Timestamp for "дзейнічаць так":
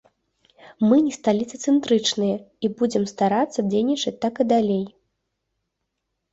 3.71-4.35